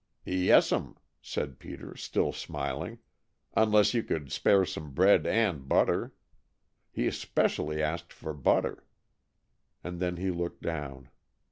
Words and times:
"Yes'm," 0.25 0.97
said 1.21 1.59
Peter, 1.59 1.95
still 1.95 2.31
smiling, 2.31 2.97
"unless 3.53 3.93
you 3.93 4.01
could 4.01 4.31
spare 4.31 4.65
some 4.65 4.93
bread 4.95 5.27
and 5.27 5.69
butter. 5.69 6.11
He 6.89 7.11
'specially 7.11 7.83
asked 7.83 8.11
for 8.11 8.33
butter," 8.33 8.83
and 9.83 9.99
then 9.99 10.17
he 10.17 10.31
looked 10.31 10.63
down. 10.63 11.09